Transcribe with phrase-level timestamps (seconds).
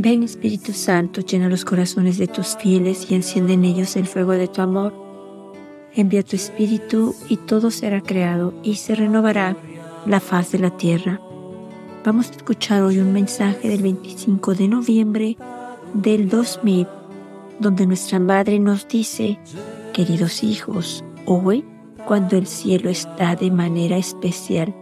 [0.00, 4.32] Ven Espíritu Santo, llena los corazones de tus fieles y enciende en ellos el fuego
[4.32, 4.94] de tu amor.
[5.94, 9.54] Envía tu Espíritu y todo será creado y se renovará
[10.06, 11.20] la faz de la tierra.
[12.06, 15.36] Vamos a escuchar hoy un mensaje del 25 de noviembre
[15.92, 16.86] del 2000,
[17.60, 19.38] donde nuestra Madre nos dice,
[19.92, 21.66] queridos hijos, hoy,
[22.06, 24.74] cuando el cielo está de manera especial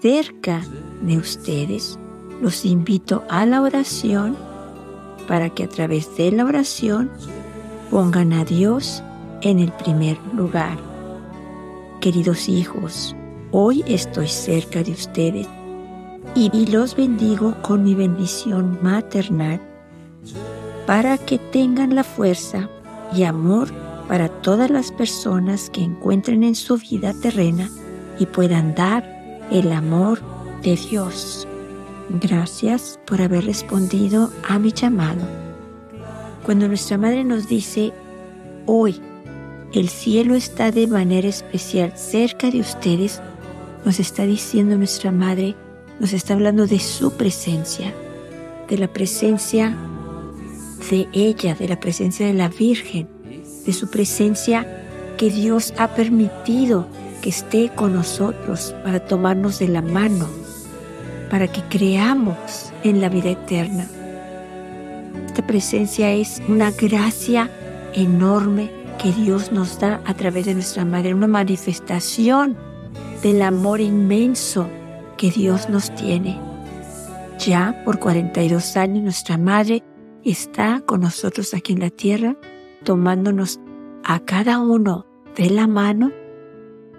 [0.00, 0.62] cerca
[1.02, 1.98] de ustedes,
[2.40, 4.36] los invito a la oración
[5.26, 7.10] para que a través de la oración
[7.90, 9.02] pongan a Dios
[9.42, 10.78] en el primer lugar.
[12.00, 13.16] Queridos hijos,
[13.50, 15.48] hoy estoy cerca de ustedes
[16.34, 19.60] y los bendigo con mi bendición maternal
[20.86, 22.68] para que tengan la fuerza
[23.14, 23.68] y amor
[24.08, 27.68] para todas las personas que encuentren en su vida terrena
[28.18, 29.04] y puedan dar
[29.50, 30.20] el amor
[30.62, 31.48] de Dios.
[32.08, 35.22] Gracias por haber respondido a mi llamado.
[36.44, 37.92] Cuando nuestra Madre nos dice,
[38.64, 39.00] hoy
[39.72, 43.20] el cielo está de manera especial cerca de ustedes,
[43.84, 45.56] nos está diciendo nuestra Madre,
[45.98, 47.92] nos está hablando de su presencia,
[48.68, 49.76] de la presencia
[50.88, 53.08] de ella, de la presencia de la Virgen,
[53.66, 54.84] de su presencia
[55.16, 56.86] que Dios ha permitido
[57.20, 60.45] que esté con nosotros para tomarnos de la mano
[61.30, 63.86] para que creamos en la vida eterna.
[65.26, 67.50] Esta presencia es una gracia
[67.92, 68.70] enorme
[69.02, 72.56] que Dios nos da a través de nuestra Madre, una manifestación
[73.22, 74.68] del amor inmenso
[75.16, 76.38] que Dios nos tiene.
[77.38, 79.82] Ya por 42 años nuestra Madre
[80.24, 82.36] está con nosotros aquí en la tierra,
[82.84, 83.60] tomándonos
[84.04, 85.06] a cada uno
[85.36, 86.12] de la mano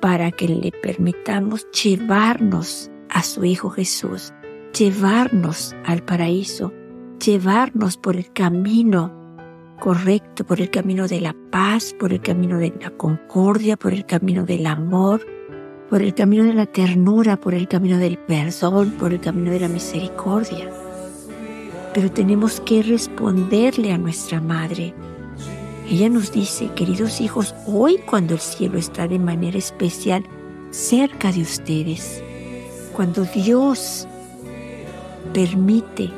[0.00, 4.34] para que le permitamos llevarnos a su Hijo Jesús,
[4.76, 6.72] llevarnos al paraíso,
[7.24, 9.12] llevarnos por el camino
[9.80, 14.04] correcto, por el camino de la paz, por el camino de la concordia, por el
[14.04, 15.24] camino del amor,
[15.88, 19.60] por el camino de la ternura, por el camino del perdón, por el camino de
[19.60, 20.68] la misericordia.
[21.94, 24.92] Pero tenemos que responderle a nuestra Madre.
[25.88, 30.24] Ella nos dice, queridos hijos, hoy cuando el cielo está de manera especial
[30.70, 32.24] cerca de ustedes,
[32.94, 34.06] cuando Dios
[35.32, 36.10] permite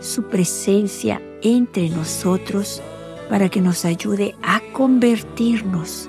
[0.00, 2.82] su presencia entre nosotros
[3.28, 6.08] para que nos ayude a convertirnos,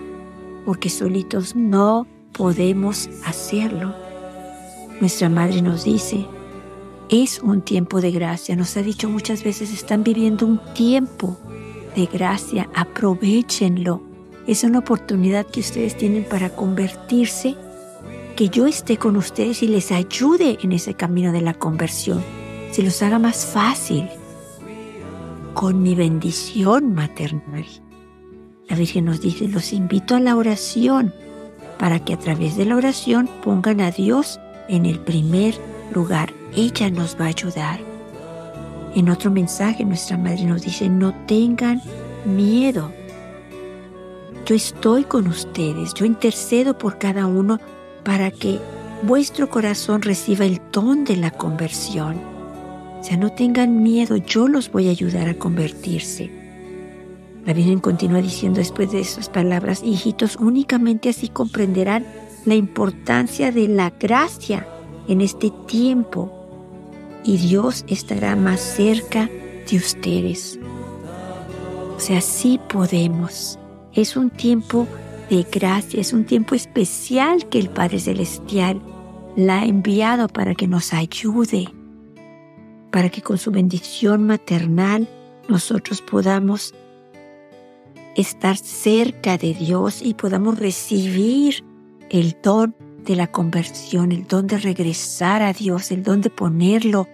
[0.66, 3.94] porque solitos no podemos hacerlo.
[5.00, 6.25] Nuestra madre nos dice,
[7.09, 11.38] es un tiempo de gracia, nos ha dicho muchas veces, están viviendo un tiempo
[11.95, 14.01] de gracia, aprovechenlo.
[14.47, 17.56] Es una oportunidad que ustedes tienen para convertirse
[18.35, 22.23] que yo esté con ustedes y les ayude en ese camino de la conversión,
[22.71, 24.09] se los haga más fácil
[25.53, 27.66] con mi bendición maternal.
[28.67, 31.13] La Virgen nos dice, los invito a la oración
[31.77, 35.55] para que a través de la oración pongan a Dios en el primer
[35.94, 36.33] lugar.
[36.55, 37.79] Ella nos va a ayudar.
[38.95, 41.81] En otro mensaje nuestra Madre nos dice, no tengan
[42.25, 42.91] miedo.
[44.45, 47.59] Yo estoy con ustedes, yo intercedo por cada uno
[48.03, 48.59] para que
[49.03, 52.18] vuestro corazón reciba el don de la conversión.
[53.00, 56.31] O sea, no tengan miedo, yo los voy a ayudar a convertirse.
[57.46, 62.06] La Virgen continúa diciendo después de esas palabras, hijitos, únicamente así comprenderán
[62.46, 64.66] la importancia de la gracia
[65.08, 66.31] en este tiempo
[67.25, 69.30] y Dios estará más cerca
[69.69, 70.59] de ustedes.
[71.96, 73.59] O sea, sí podemos.
[73.94, 74.88] Es un tiempo
[75.29, 78.81] de gracia, es un tiempo especial que el Padre Celestial
[79.35, 81.67] la ha enviado para que nos ayude,
[82.91, 85.07] para que con su bendición maternal
[85.50, 86.73] nosotros podamos
[88.16, 91.63] estar cerca de Dios y podamos recibir
[92.09, 97.07] el don de la conversión, el don de regresar a Dios, el don de ponerlo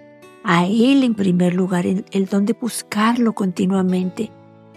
[0.44, 4.32] a Él en primer lugar, el, el don de buscarlo continuamente,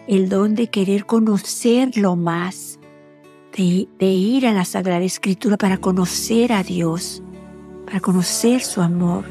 [0.06, 2.78] el don de querer conocerlo más,
[3.56, 7.22] de, ir a la Sagrada Escritura para conocer a Dios,
[7.84, 9.25] para conocer su amor,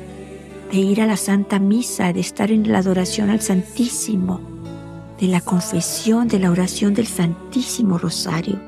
[0.72, 4.40] de ir a la Santa Misa, de estar en la adoración al Santísimo,
[5.20, 8.60] de la confesión, de la oración del Santísimo Rosario.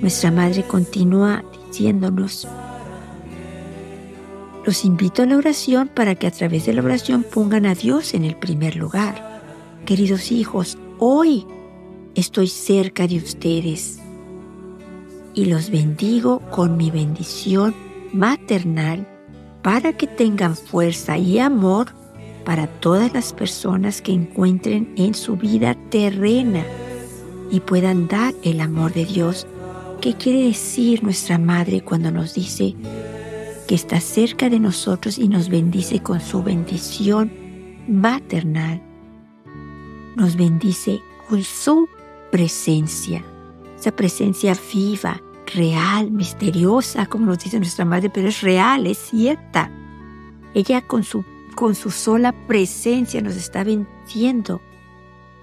[0.00, 2.48] Nuestra Madre continúa diciéndonos,
[4.64, 8.14] los invito a la oración para que a través de la oración pongan a Dios
[8.14, 9.42] en el primer lugar.
[9.84, 11.46] Queridos hijos, hoy
[12.14, 14.00] estoy cerca de ustedes
[15.34, 17.74] y los bendigo con mi bendición
[18.12, 19.06] maternal
[19.62, 21.88] para que tengan fuerza y amor
[22.44, 26.64] para todas las personas que encuentren en su vida terrena
[27.50, 29.46] y puedan dar el amor de Dios.
[30.00, 32.74] ¿Qué quiere decir nuestra Madre cuando nos dice
[33.66, 37.32] que está cerca de nosotros y nos bendice con su bendición
[37.88, 38.82] maternal?
[40.16, 41.88] Nos bendice con su
[42.30, 43.24] presencia,
[43.84, 45.20] esa presencia viva,
[45.54, 49.70] real, misteriosa, como nos dice nuestra Madre, pero es real, es cierta.
[50.54, 51.22] Ella con su
[51.54, 54.62] con su sola presencia nos está venciendo,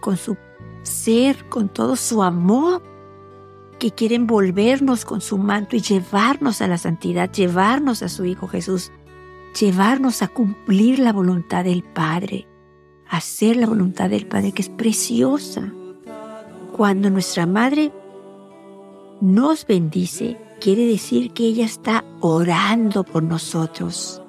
[0.01, 0.35] con su
[0.81, 2.81] ser, con todo su amor,
[3.79, 8.47] que quiere envolvernos con su manto y llevarnos a la santidad, llevarnos a su Hijo
[8.47, 8.91] Jesús,
[9.57, 12.47] llevarnos a cumplir la voluntad del Padre,
[13.07, 15.71] hacer la voluntad del Padre que es preciosa.
[16.75, 17.91] Cuando nuestra Madre
[19.21, 24.21] nos bendice, quiere decir que ella está orando por nosotros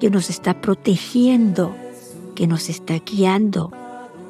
[0.00, 1.74] que nos está protegiendo,
[2.34, 3.72] que nos está guiando,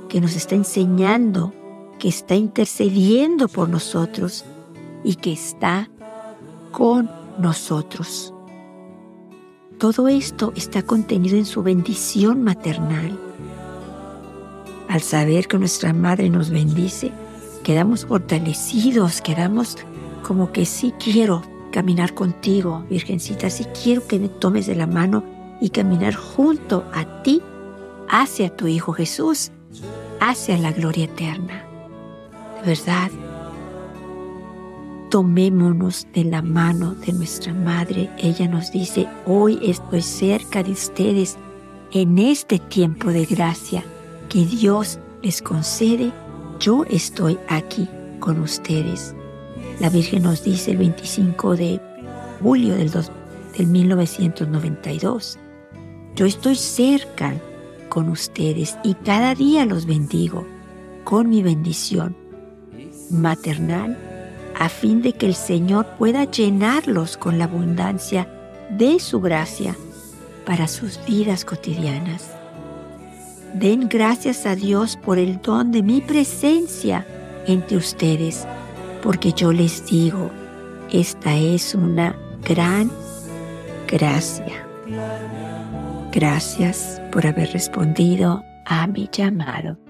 [0.08, 1.52] que nos está enseñando,
[1.98, 4.44] que está intercediendo por nosotros
[5.02, 5.90] y que está
[6.70, 8.32] con nosotros.
[9.78, 13.18] Todo esto está contenido en su bendición maternal.
[14.88, 17.10] Al saber que nuestra Madre nos bendice,
[17.64, 19.76] quedamos fortalecidos, quedamos
[20.22, 25.24] como que sí quiero caminar contigo, Virgencita, sí quiero que me tomes de la mano
[25.60, 27.42] y caminar junto a ti
[28.08, 29.50] hacia tu Hijo Jesús,
[30.20, 31.64] hacia la gloria eterna.
[32.60, 33.10] De verdad,
[35.10, 38.10] tomémonos de la mano de nuestra Madre.
[38.18, 41.36] Ella nos dice, hoy estoy cerca de ustedes
[41.92, 43.84] en este tiempo de gracia
[44.28, 46.12] que Dios les concede.
[46.64, 47.86] Yo estoy aquí
[48.20, 49.14] con ustedes.
[49.80, 51.78] La Virgen nos dice el 25 de
[52.40, 55.38] julio del, del 1992.
[56.16, 57.34] Yo estoy cerca
[57.90, 60.46] con ustedes y cada día los bendigo
[61.04, 62.16] con mi bendición
[63.10, 63.98] maternal
[64.58, 68.26] a fin de que el Señor pueda llenarlos con la abundancia
[68.70, 69.76] de su gracia
[70.46, 72.30] para sus vidas cotidianas.
[73.54, 77.06] Den gracias a Dios por el don de mi presencia
[77.46, 78.46] entre ustedes,
[79.00, 80.30] porque yo les digo,
[80.90, 82.90] esta es una gran
[83.86, 84.66] gracia.
[86.10, 89.83] Gracias por haber respondido a mi llamado.